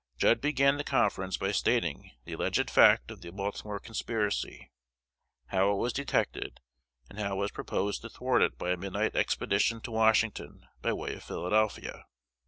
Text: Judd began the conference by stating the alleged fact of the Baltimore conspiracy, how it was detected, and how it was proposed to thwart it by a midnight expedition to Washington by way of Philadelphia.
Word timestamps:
Judd 0.17 0.41
began 0.41 0.77
the 0.77 0.83
conference 0.83 1.37
by 1.37 1.51
stating 1.51 2.09
the 2.25 2.33
alleged 2.33 2.71
fact 2.71 3.11
of 3.11 3.21
the 3.21 3.31
Baltimore 3.31 3.79
conspiracy, 3.79 4.71
how 5.49 5.73
it 5.73 5.75
was 5.75 5.93
detected, 5.93 6.59
and 7.07 7.19
how 7.19 7.33
it 7.33 7.39
was 7.39 7.51
proposed 7.51 8.01
to 8.01 8.09
thwart 8.09 8.41
it 8.41 8.57
by 8.57 8.71
a 8.71 8.77
midnight 8.77 9.15
expedition 9.15 9.79
to 9.81 9.91
Washington 9.91 10.65
by 10.81 10.91
way 10.91 11.13
of 11.13 11.21
Philadelphia. 11.23 12.07